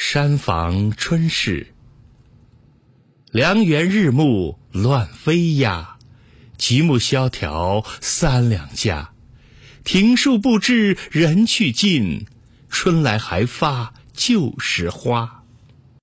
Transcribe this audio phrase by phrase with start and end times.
[0.00, 1.74] 山房春事。
[3.32, 5.98] 良园日暮乱飞鸦，
[6.56, 9.10] 极目萧条三两家。
[9.82, 12.26] 庭树不知人去尽，
[12.70, 15.37] 春来还发旧时花。